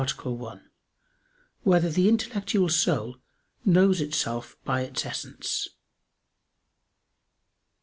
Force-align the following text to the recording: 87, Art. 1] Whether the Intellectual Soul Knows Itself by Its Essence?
87, 0.01 0.31
Art. 0.33 0.41
1] 0.57 0.69
Whether 1.61 1.89
the 1.91 2.09
Intellectual 2.09 2.69
Soul 2.69 3.17
Knows 3.63 4.01
Itself 4.01 4.57
by 4.65 4.81
Its 4.81 5.05
Essence? 5.05 5.67